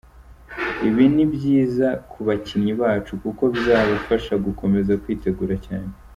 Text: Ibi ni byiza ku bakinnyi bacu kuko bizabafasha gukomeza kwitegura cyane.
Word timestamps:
Ibi 0.87 1.05
ni 1.13 1.25
byiza 1.33 1.87
ku 2.11 2.17
bakinnyi 2.27 2.73
bacu 2.81 3.11
kuko 3.23 3.43
bizabafasha 3.53 4.33
gukomeza 4.45 4.93
kwitegura 5.03 5.55
cyane. 5.67 5.91